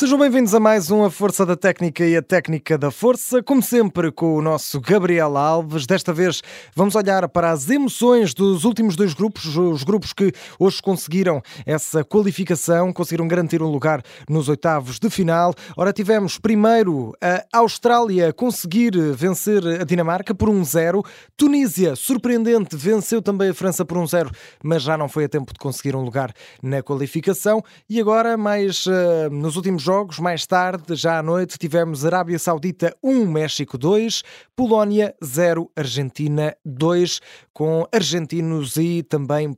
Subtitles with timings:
[0.00, 3.62] Sejam bem-vindos a mais um A Força da Técnica e a Técnica da Força, como
[3.62, 5.84] sempre com o nosso Gabriel Alves.
[5.84, 6.40] Desta vez
[6.74, 12.02] vamos olhar para as emoções dos últimos dois grupos, os grupos que hoje conseguiram essa
[12.02, 15.52] qualificação, conseguiram garantir um lugar nos oitavos de final.
[15.76, 21.04] Ora, tivemos primeiro a Austrália conseguir vencer a Dinamarca por 1-0,
[21.36, 24.30] Tunísia, surpreendente, venceu também a França por 1-0,
[24.64, 27.62] mas já não foi a tempo de conseguir um lugar na qualificação.
[27.86, 32.96] E agora, mais uh, nos últimos jogos, mais tarde, já à noite, tivemos Arábia Saudita
[33.02, 34.22] 1, México 2,
[34.54, 37.20] Polónia 0, Argentina 2,
[37.52, 39.52] com argentinos e também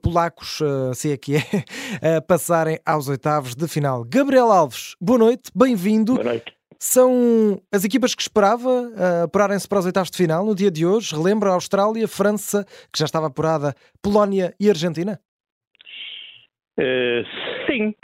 [0.00, 0.60] polacos,
[0.94, 1.42] se é que é,
[2.16, 4.06] a passarem aos oitavos de final.
[4.08, 6.14] Gabriel Alves, boa noite, bem-vindo.
[6.14, 6.50] Boa noite.
[6.78, 10.86] São as equipas que esperava uh, apurarem-se para os oitavos de final no dia de
[10.86, 11.14] hoje.
[11.14, 15.20] Relembra a Austrália, França, que já estava apurada, Polónia e Argentina?
[16.78, 17.94] Uh, sim,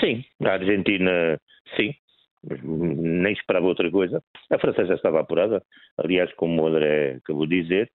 [0.00, 0.24] sim.
[0.44, 1.40] A Argentina,
[1.76, 1.94] sim.
[2.42, 4.22] Nem esperava outra coisa.
[4.50, 5.62] A França já estava apurada,
[5.98, 7.90] aliás, como o André acabou de dizer.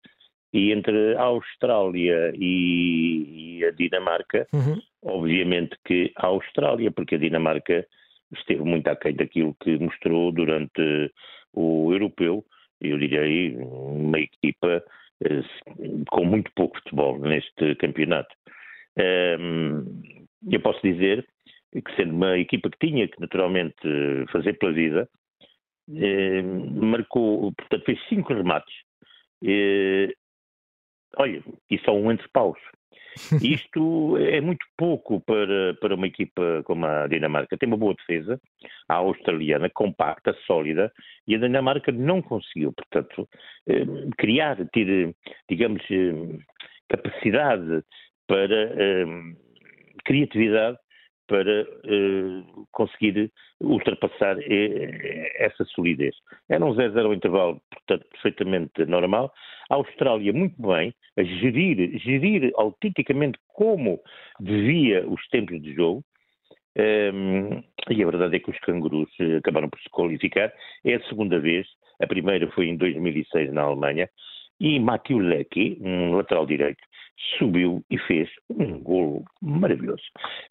[0.53, 4.79] E entre a Austrália e, e a Dinamarca, uhum.
[5.03, 7.85] obviamente que a Austrália, porque a Dinamarca
[8.33, 11.11] esteve muito aquém daquilo que mostrou durante
[11.53, 12.45] o europeu.
[12.79, 14.83] Eu diria uma equipa
[15.23, 15.41] eh,
[16.09, 18.33] com muito pouco futebol neste campeonato.
[20.49, 21.27] Eu posso dizer
[21.71, 23.75] que sendo uma equipa que tinha que naturalmente
[24.31, 25.09] fazer pela vida,
[25.93, 28.73] eh, marcou, portanto fez cinco remates.
[29.43, 30.13] Eh,
[31.17, 32.59] olha, e só um entre paus.
[33.41, 37.57] Isto é muito pouco para, para uma equipa como a Dinamarca.
[37.57, 38.39] Tem uma boa defesa,
[38.89, 40.91] a australiana, compacta, sólida,
[41.27, 43.27] e a Dinamarca não conseguiu, portanto,
[43.67, 43.85] eh,
[44.17, 45.15] criar, ter,
[45.49, 46.37] digamos, eh,
[46.89, 47.83] capacidade
[48.27, 49.05] para eh,
[50.03, 50.77] criatividade
[51.27, 56.15] para uh, conseguir ultrapassar eh, essa solidez.
[56.49, 59.33] Era um 0-0 ao intervalo, portanto, perfeitamente normal.
[59.69, 63.99] A Austrália, muito bem, a gerir, gerir autenticamente como
[64.39, 66.03] devia os tempos de jogo,
[66.77, 70.51] um, ehm, e a verdade é que os cangurus acabaram por se qualificar.
[70.83, 71.65] É a segunda vez,
[72.01, 74.09] a primeira foi em 2006 na Alemanha,
[74.59, 76.81] e Matthew Leckie, um lateral direito,
[77.37, 80.03] subiu e fez um golo maravilhoso.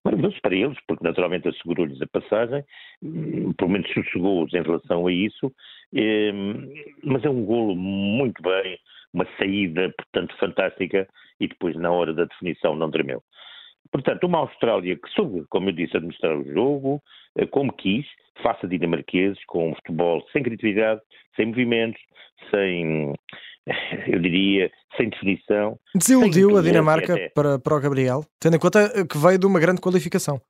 [0.05, 2.65] Maravilhoso para eles, porque naturalmente assegurou-lhes a passagem,
[3.03, 5.53] hum, pelo menos sossegou-os em relação a isso,
[5.93, 6.73] hum,
[7.05, 8.79] mas é um golo muito bem,
[9.13, 11.09] uma saída, portanto, fantástica,
[11.41, 13.23] e depois na hora da definição não tremeu.
[13.91, 17.03] Portanto, uma Austrália que soube, como eu disse, administrar o jogo,
[17.37, 18.07] eh, como quis,
[18.43, 21.01] faça dinamarqueses, com um futebol sem criatividade,
[21.37, 22.01] sem movimentos,
[22.51, 23.13] sem,
[24.07, 25.79] eu diria, sem definição.
[25.95, 29.61] Desiludiu sem a Dinamarca para, para o Gabriel, tendo em conta que veio de uma
[29.61, 30.41] grande qualificação.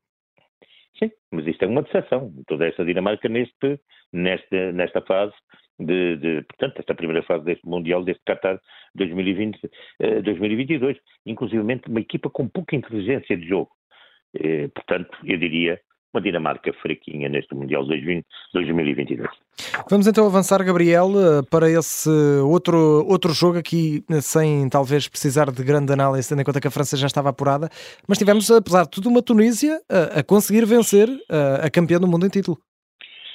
[0.98, 2.32] Sim, mas isto é uma decepção.
[2.46, 3.80] Toda esta Dinamarca neste,
[4.12, 5.34] nesta, nesta fase
[5.78, 8.60] de, de, portanto, esta primeira fase deste Mundial, deste Qatar
[8.94, 9.58] 2020,
[10.00, 10.96] eh, 2022,
[11.26, 13.70] inclusive uma equipa com pouca inteligência de jogo.
[14.34, 15.80] Eh, portanto, eu diria
[16.14, 19.28] uma Dinamarca fraquinha neste Mundial 2022.
[19.90, 22.08] Vamos então avançar, Gabriel, eh, para esse
[22.44, 26.70] outro, outro jogo aqui, sem talvez precisar de grande análise, tendo em conta que a
[26.70, 27.68] França já estava apurada,
[28.08, 32.06] mas tivemos, apesar de tudo, uma Tunísia a, a conseguir vencer a, a campeã do
[32.06, 32.58] mundo em título.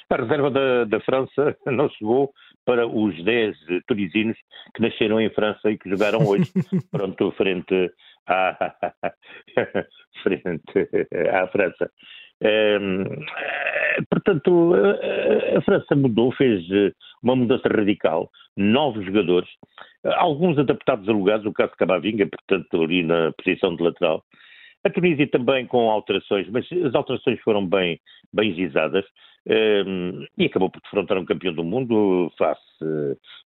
[0.09, 2.31] A reserva da, da França não chegou
[2.65, 3.55] para os 10
[3.87, 4.37] tunisinos
[4.75, 6.49] que nasceram em França e que jogaram hoje,
[6.91, 7.91] pronto, frente
[8.27, 8.73] à,
[10.23, 10.87] frente
[11.31, 11.91] à França.
[12.41, 13.03] Ehm,
[14.09, 14.73] portanto,
[15.57, 16.91] a, França mudou, fez eh,
[17.21, 19.49] uma mudança radical, novos jogadores,
[20.03, 24.23] alguns adaptados a lugares, o caso de Camavinga, portanto, ali na posição de lateral.
[24.85, 27.99] A Tunísia também com alterações, mas as alterações foram bem,
[28.31, 29.03] bem gizadas
[29.45, 32.61] ehm, e acabou por defrontar um campeão do mundo face,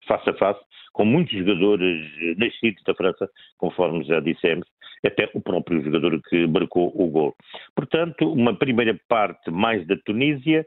[0.08, 0.59] face a face,
[0.94, 3.28] com muitos jogadores nascidos da França,
[3.58, 4.67] conforme já dissemos,
[5.05, 7.35] até o próprio jogador que marcou o gol.
[7.76, 10.66] Portanto, uma primeira parte mais da Tunísia,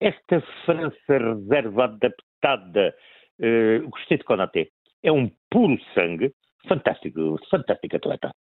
[0.00, 2.94] esta França reserva adaptada,
[3.40, 4.68] uh, gostei de Konaté,
[5.02, 6.32] é um puro sangue,
[6.68, 8.32] fantástico, fantástico atleta.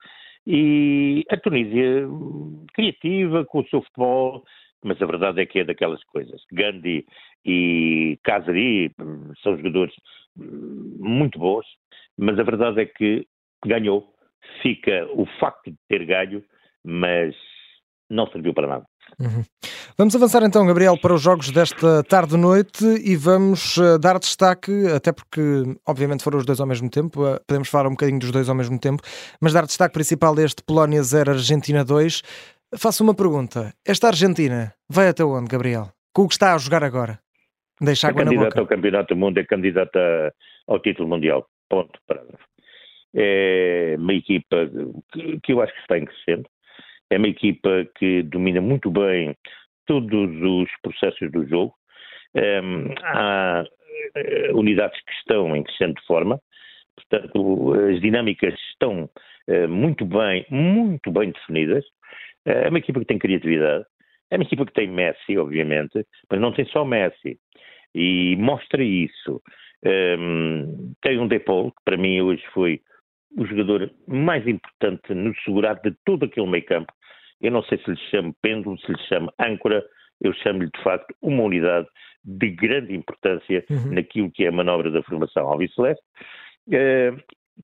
[0.45, 2.07] E a Tunísia,
[2.73, 4.43] criativa com o seu futebol,
[4.83, 6.41] mas a verdade é que é daquelas coisas.
[6.51, 7.05] Gandhi
[7.45, 8.91] e Kazari
[9.43, 9.93] são jogadores
[10.35, 11.65] muito bons,
[12.17, 13.27] mas a verdade é que
[13.65, 14.13] ganhou.
[14.61, 16.43] Fica o facto de ter ganho,
[16.83, 17.35] mas
[18.09, 18.85] não serviu para nada.
[19.19, 19.43] Uhum.
[19.97, 25.11] Vamos avançar então, Gabriel, para os jogos desta tarde-noite e vamos uh, dar destaque, até
[25.11, 25.41] porque,
[25.85, 28.55] obviamente, foram os dois ao mesmo tempo, uh, podemos falar um bocadinho dos dois ao
[28.55, 29.01] mesmo tempo,
[29.41, 32.21] mas dar destaque principal a este Polónia 0, Argentina 2.
[32.77, 33.73] Faço uma pergunta.
[33.85, 35.89] Esta Argentina vai até onde, Gabriel?
[36.13, 37.19] Com o que está a jogar agora?
[37.81, 38.61] Deixa é água na candidata boca.
[38.61, 40.33] ao Campeonato do Mundo, é candidata
[40.67, 41.47] ao título mundial.
[41.69, 41.99] Ponto.
[42.07, 42.48] Parágrafo.
[43.15, 44.69] É uma equipa
[45.43, 46.47] que, eu acho que está em crescendo.
[47.09, 49.35] É uma equipa que domina muito bem
[49.85, 51.73] todos os processos do jogo.
[52.35, 56.39] Um, há uh, unidades que estão em crescente forma.
[56.95, 59.09] Portanto, as dinâmicas estão
[59.47, 61.83] uh, muito bem, muito bem definidas.
[62.45, 63.85] Uh, é uma equipa que tem criatividade.
[64.29, 67.39] É uma equipa que tem Messi, obviamente, mas não tem só Messi.
[67.95, 69.41] E mostra isso.
[69.83, 72.79] Um, tem um Depol, que para mim hoje foi
[73.37, 76.91] o jogador mais importante no segurado de todo aquele meio campo.
[77.41, 79.83] Eu não sei se lhe chamo pêndulo, se lhe chamo âncora,
[80.21, 81.87] eu chamo-lhe de facto uma unidade
[82.23, 83.93] de grande importância uhum.
[83.93, 86.03] naquilo que é a manobra da formação alviceleste.
[86.67, 87.17] Uh,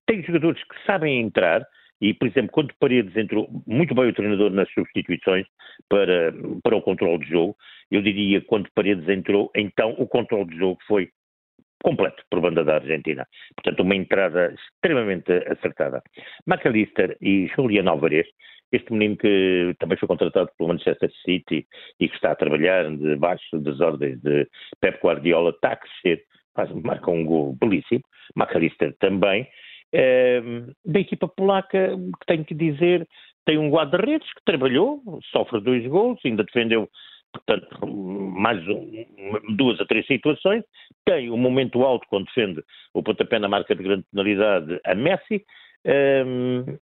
[0.06, 1.66] tem jogadores que sabem entrar,
[2.00, 5.46] e, por exemplo, quando Paredes entrou muito bem o treinador nas substituições
[5.88, 6.32] para,
[6.62, 7.56] para o controle de jogo,
[7.90, 11.08] eu diria quando Paredes entrou, então o controle de jogo foi
[11.82, 13.26] completo por banda da Argentina.
[13.54, 16.02] Portanto, uma entrada extremamente acertada.
[16.46, 18.26] McAllister e Julian Alvarez,
[18.72, 21.66] este menino que também foi contratado pelo Manchester City
[22.00, 24.48] e que está a trabalhar debaixo das ordens de
[24.80, 26.24] Pep Guardiola, está a crescer,
[26.54, 28.02] faz, marca um gol belíssimo.
[28.34, 29.46] McAllister também.
[29.92, 30.42] É,
[30.84, 33.06] da equipa polaca, que tenho que dizer,
[33.46, 35.00] tem um guarda-redes que trabalhou,
[35.30, 36.88] sofre dois gols, ainda defendeu
[37.32, 40.64] portanto, mais um, duas a três situações.
[41.04, 42.62] Tem um momento alto quando defende
[42.94, 45.44] o pontapé na marca de grande penalidade a Messi.
[45.86, 46.78] Um,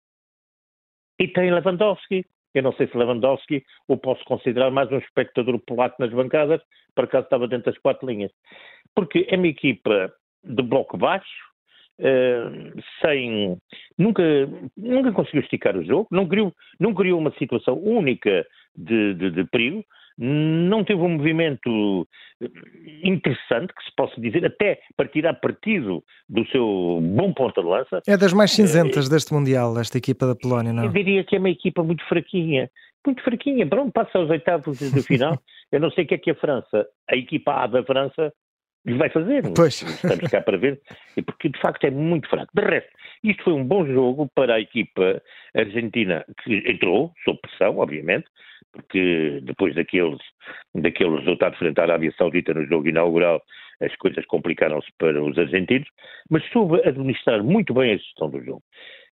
[1.19, 2.25] e tem Lewandowski.
[2.55, 6.61] Eu não sei se Lewandowski o posso considerar mais um espectador polaco nas bancadas,
[6.95, 8.31] por acaso estava dentro das quatro linhas.
[8.95, 10.13] Porque é uma equipa
[10.43, 11.55] de bloco baixo,
[11.97, 13.57] Uh, sem
[13.97, 14.21] nunca
[14.77, 18.45] nunca conseguiu esticar o jogo, não criou, não criou uma situação única
[18.75, 19.85] de, de, de perigo,
[20.19, 22.07] não teve um movimento
[23.03, 28.01] interessante, que se possa dizer, até para tirar partido do seu bom ponta de lança.
[28.07, 30.85] É das mais cinzentas deste Mundial, esta equipa da Polónia, não?
[30.85, 32.71] Eu diria que é uma equipa muito fraquinha.
[33.07, 33.67] Muito fraquinha.
[33.67, 35.39] Pronto, passa aos oitavos de final.
[35.71, 38.33] Eu não sei o que é que a França, a equipa A da França,
[38.85, 39.43] lhe vai fazer.
[39.55, 39.83] Pois.
[39.83, 40.81] Estamos cá para ver,
[41.27, 42.51] porque de facto é muito fraco.
[42.55, 42.91] De resto,
[43.23, 45.23] isto foi um bom jogo para a equipa
[45.55, 48.27] argentina, que entrou, sob pressão, obviamente,
[48.73, 50.19] porque depois daqueles,
[50.75, 53.43] daquele resultado frente à Arábia Saudita no jogo inaugural,
[53.81, 55.89] as coisas complicaram-se para os argentinos,
[56.31, 58.63] mas soube administrar muito bem a gestão do jogo.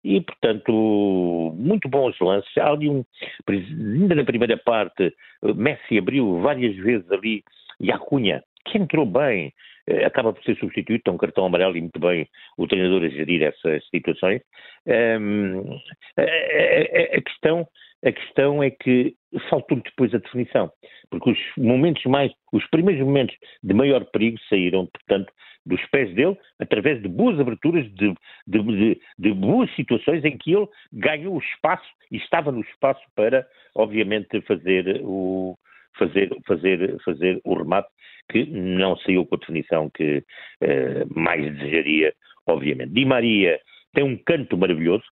[0.02, 2.50] E, portanto, muito bons lances.
[2.56, 3.04] Há ali um,
[3.48, 7.44] ainda na primeira parte, Messi abriu várias vezes ali
[7.78, 9.52] e a Cunha que entrou bem,
[9.86, 13.08] eh, acaba por ser substituído, tem um cartão amarelo e muito bem o treinador a
[13.08, 14.40] gerir essas situações.
[14.86, 15.78] Um,
[16.16, 17.66] a, a, a, questão,
[18.04, 19.14] a questão é que
[19.48, 20.70] faltou depois a definição,
[21.10, 25.32] porque os momentos mais, os primeiros momentos de maior perigo saíram, portanto,
[25.66, 28.14] dos pés dele, através de boas aberturas, de,
[28.46, 33.02] de, de, de boas situações em que ele ganhou o espaço e estava no espaço
[33.14, 35.56] para, obviamente, fazer o,
[35.98, 37.88] fazer, fazer, fazer o remate
[38.30, 40.24] que não saiu com a definição que
[40.60, 42.14] eh, mais desejaria,
[42.46, 42.92] obviamente.
[42.92, 43.58] Di Maria
[43.92, 45.04] tem um canto maravilhoso,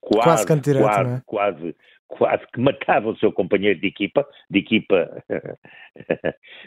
[0.00, 1.22] quase, quase, direto, quase, é?
[1.26, 5.24] quase, quase que matava o seu companheiro de equipa, de equipa,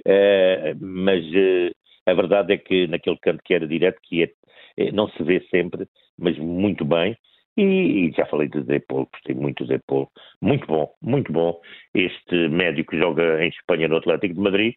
[0.06, 1.72] eh, mas eh,
[2.06, 5.88] a verdade é que naquele canto que era direto, que é, não se vê sempre,
[6.18, 7.18] mas muito bem,
[7.62, 10.10] e, já falei de Paulo, gostei muito de Paulo.
[10.42, 11.60] Muito bom, muito bom.
[11.94, 14.74] Este médico que joga em Espanha no Atlético de Madrid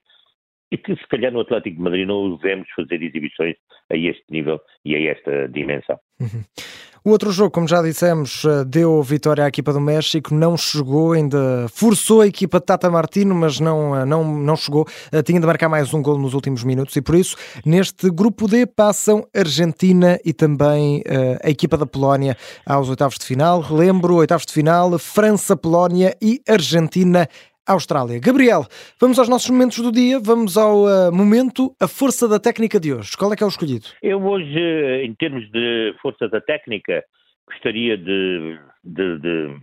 [0.70, 3.56] e que se calhar no Atlético de Madrid não o vemos fazer exibições
[3.90, 5.98] a este nível e a esta dimensão.
[6.20, 6.42] Uhum.
[7.06, 11.12] O outro jogo, como já dissemos, eh, deu vitória à equipa do México, não chegou,
[11.12, 14.84] ainda forçou a equipa de Tata Martino, mas não, eh, não, não chegou.
[15.12, 18.48] Eh, tinha de marcar mais um gol nos últimos minutos e por isso, neste grupo
[18.48, 22.36] D, passam Argentina e também uh, a equipa da Polónia
[22.66, 23.60] aos oitavos de final.
[23.60, 27.28] Relembro, oitavos de final, França, Polónia e Argentina
[27.66, 28.20] Austrália.
[28.20, 28.64] Gabriel,
[29.00, 32.92] vamos aos nossos momentos do dia, vamos ao uh, momento A Força da Técnica de
[32.92, 33.16] hoje.
[33.16, 33.86] Qual é que é o escolhido?
[34.00, 37.04] Eu hoje, em termos de força da técnica,
[37.48, 39.56] gostaria de, de, de,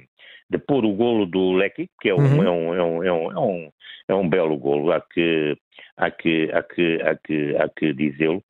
[0.49, 2.43] de pôr o golo do Lecky, que é um, uhum.
[2.43, 3.71] é, um, é, um, é, um, é, um,
[4.09, 5.57] é um belo golo, há que,
[5.95, 8.43] há que, há que, há que, há que dizê-lo,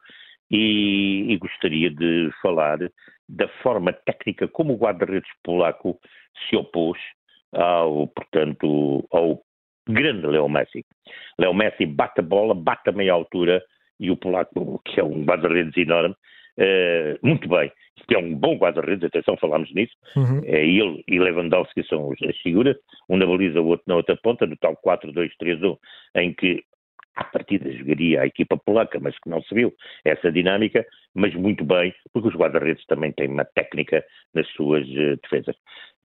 [0.50, 2.79] e, e gostaria de falar
[3.29, 6.00] da forma técnica como o guarda-redes polaco
[6.50, 6.98] se opôs
[7.53, 9.41] ao, portanto, ao
[9.88, 10.86] grande Leo Messi.
[11.38, 13.63] Leo Messi bate a bola, bate a meia altura
[14.00, 16.15] e o polaco, que é um guarda-redes enorme,
[16.57, 17.72] uh, muito bem.
[18.07, 19.93] Que é um bom guarda-redes, atenção, falámos nisso.
[20.15, 20.41] Uhum.
[20.43, 22.75] É ele e Lewandowski são as figuras,
[23.07, 25.77] um na baliza, o outro na outra ponta, no tal 4-2-3-1,
[26.15, 26.63] em que
[27.15, 29.72] à partida jogaria a equipa polaca, mas que não se viu
[30.03, 35.17] essa dinâmica, mas muito bem, porque os guarda-redes também têm uma técnica nas suas uh,
[35.22, 35.55] defesas.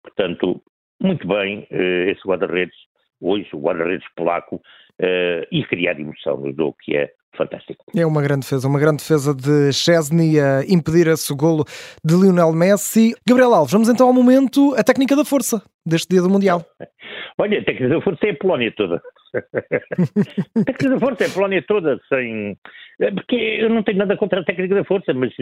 [0.02, 0.62] Portanto,
[1.00, 2.76] muito bem uh, esse guarda-redes,
[3.20, 7.84] hoje o guarda-redes polaco, uh, e criar emoção no jogo, que é fantástico.
[7.94, 11.64] É uma grande defesa, uma grande defesa de Chesney a impedir esse golo
[12.04, 13.14] de Lionel Messi.
[13.28, 16.64] Gabriel Alves, vamos então ao momento, a técnica da força deste dia do Mundial.
[17.38, 19.02] Olha, a técnica da força é a Polónia toda.
[19.34, 22.56] a técnica da força é a Polónia toda, sem.
[22.98, 25.34] É porque eu não tenho nada contra a técnica da força, mas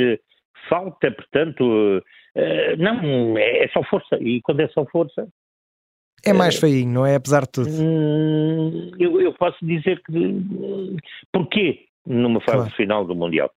[0.69, 2.03] falta, portanto.
[2.79, 4.17] Não, é, é só força.
[4.21, 5.29] E quando é só força,
[6.25, 7.17] é mais feinho, não é?
[7.17, 7.69] Apesar de tudo.
[7.71, 10.47] Hum, eu, eu, posso dizer que.
[11.33, 12.75] Porquê numa fase claro.
[12.75, 13.51] final do Mundial?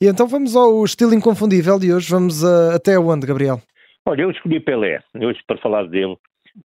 [0.00, 2.10] E então vamos ao estilo inconfundível de hoje.
[2.10, 3.60] Vamos uh, até onde, Gabriel?
[4.06, 6.16] Olha, eu escolhi Pelé, hoje para falar dele.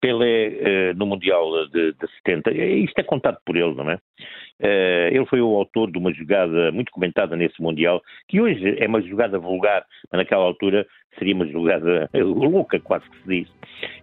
[0.01, 3.95] Pelé uh, no Mundial de, de 70, isto é contado por ele, não é?
[3.95, 8.87] Uh, ele foi o autor de uma jogada muito comentada nesse Mundial, que hoje é
[8.87, 13.55] uma jogada vulgar, mas naquela altura seria uma jogada louca, quase que se diz.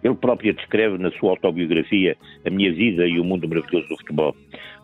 [0.03, 2.15] Ele próprio descreve na sua autobiografia
[2.45, 4.35] A Minha Vida e o Mundo Maravilhoso do Futebol.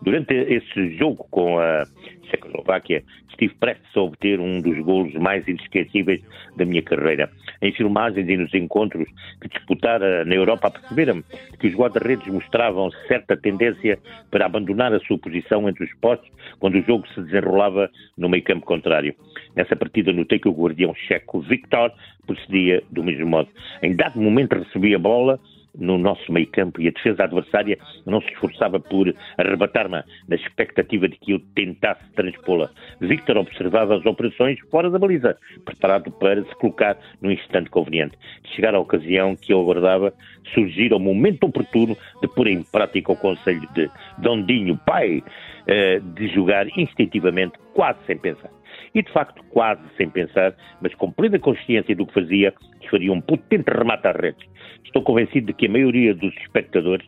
[0.02, 1.84] Durante esse jogo com a
[2.30, 6.22] Checoslováquia, estive prestes a obter um dos golos mais inesquecíveis
[6.56, 7.30] da minha carreira.
[7.60, 9.08] Em filmagens e nos encontros
[9.40, 11.22] que disputara na Europa, perceberam
[11.58, 13.98] que os guarda-redes mostravam certa tendência
[14.30, 18.44] para abandonar a sua posição entre os postos quando o jogo se desenrolava no meio
[18.44, 19.14] campo contrário.
[19.56, 21.92] Nessa partida notei que o guardião checo Victor
[22.26, 23.48] procedia do mesmo modo.
[23.82, 25.40] Em dado momento recebia a bola,
[25.78, 31.08] no nosso meio campo e a defesa adversária não se esforçava por arrebatar-me na expectativa
[31.08, 32.70] de que eu tentasse transpô-la.
[33.00, 38.16] Victor observava as operações fora da baliza, preparado para se colocar no instante conveniente.
[38.54, 40.12] Chegar a ocasião que eu aguardava,
[40.54, 45.22] surgir o momento oportuno de pôr em prática o conselho de Dondinho, pai,
[45.66, 48.50] eh, de jogar instintivamente, quase sem pensar
[48.94, 52.54] e, de facto, quase sem pensar, mas com plena consciência do que fazia,
[52.90, 54.48] faria um potente remate às redes.
[54.84, 57.06] Estou convencido de que a maioria dos espectadores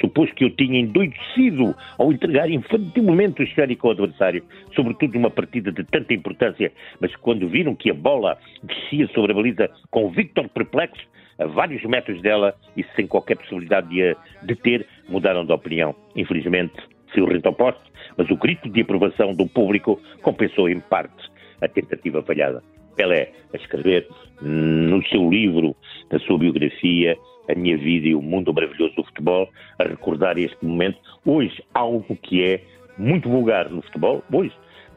[0.00, 5.72] supôs que eu tinha endoidecido ao entregar infantilmente o esférico ao adversário, sobretudo numa partida
[5.72, 10.10] de tanta importância, mas quando viram que a bola descia sobre a baliza com o
[10.10, 11.02] Victor perplexo,
[11.38, 15.94] a vários metros dela e sem qualquer possibilidade de a deter, mudaram de opinião.
[16.14, 16.74] Infelizmente,
[17.14, 17.82] seu rito oposto,
[18.16, 21.30] mas o grito de aprovação do público compensou em parte
[21.60, 22.62] a tentativa falhada.
[22.96, 24.06] Pelé, a escrever
[24.40, 25.74] no seu livro,
[26.10, 27.16] na sua biografia,
[27.48, 32.16] A Minha Vida e o Mundo Maravilhoso do Futebol, a recordar este momento, hoje algo
[32.22, 32.62] que é
[32.96, 34.52] muito vulgar no futebol, hoje,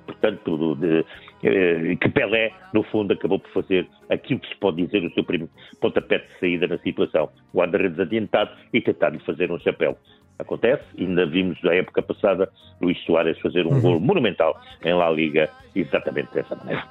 [0.05, 1.03] portanto, de,
[1.41, 5.23] de, que Pelé, no fundo, acabou por fazer aquilo que se pode dizer o seu
[5.23, 9.97] primeiro pontapé de saída na situação, o guarda-redes adiantado e tentar-lhe fazer um chapéu
[10.39, 10.83] acontece.
[10.97, 12.49] Ainda vimos na época passada
[12.81, 13.81] Luís Soares fazer um uhum.
[13.81, 16.83] gol monumental em La Liga, exatamente dessa maneira.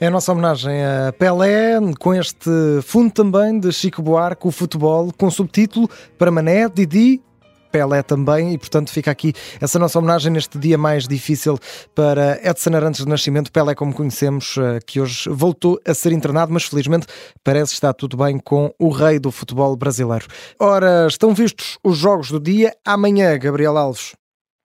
[0.00, 2.50] É a nossa homenagem a Pelé, com este
[2.82, 7.20] fundo também de Chico Buarque, o futebol, com subtítulo para Mané, Didi
[7.74, 11.58] Pelé também, e portanto fica aqui essa nossa homenagem neste dia mais difícil
[11.92, 16.52] para Edson Arantes de Nascimento, Pelé como conhecemos, eh, que hoje voltou a ser internado,
[16.52, 17.08] mas felizmente
[17.42, 20.24] parece estar tudo bem com o rei do futebol brasileiro.
[20.60, 22.72] Ora, estão vistos os jogos do dia.
[22.84, 24.14] Amanhã, Gabriel Alves,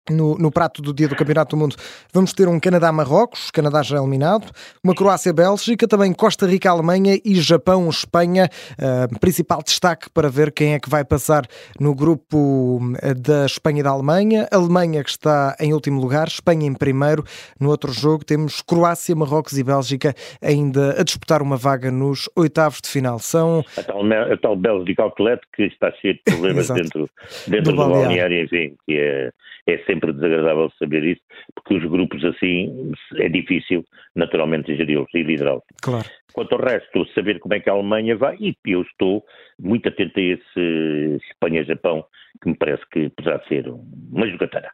[0.09, 1.75] no, no, prato do dia do Campeonato do Mundo
[2.13, 4.51] vamos ter um Canadá-Marrocos, Canadá já eliminado,
[4.83, 8.49] uma Croácia-Bélgica, também Costa Rica-Alemanha e Japão-Espanha.
[8.73, 11.43] Uh, principal destaque para ver quem é que vai passar
[11.79, 14.47] no grupo eh, da Espanha e da Alemanha.
[14.51, 17.23] Alemanha que está em último lugar, Espanha em primeiro.
[17.59, 22.79] No outro jogo temos Croácia, Marrocos e Bélgica ainda a disputar uma vaga nos oitavos
[22.81, 23.19] de final.
[23.19, 23.63] São...
[23.77, 27.09] A tal, a tal Bélgica Outlet que está cheio de problemas dentro,
[27.47, 29.31] dentro do, do balneário, enfim, que é,
[29.67, 31.21] é sempre sempre desagradável saber isso,
[31.53, 35.63] porque os grupos assim é difícil, naturalmente, geri-los e liderá-los.
[35.81, 36.07] Claro.
[36.33, 39.25] Quanto ao resto, saber como é que a Alemanha vai, e eu estou
[39.59, 42.05] muito atento a esse Espanha-Japão,
[42.41, 44.69] que me parece que poderá ser uma jogatana.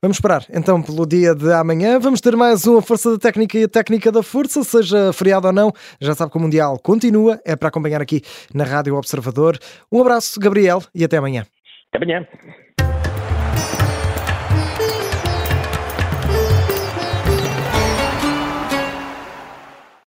[0.00, 1.98] Vamos esperar então pelo dia de amanhã.
[1.98, 5.52] Vamos ter mais uma Força da Técnica e a Técnica da Força, seja feriado ou
[5.52, 5.72] não.
[6.00, 8.20] Já sabe que o Mundial continua, é para acompanhar aqui
[8.52, 9.56] na Rádio Observador.
[9.92, 11.46] Um abraço, Gabriel, e até amanhã.
[11.92, 12.26] Até amanhã.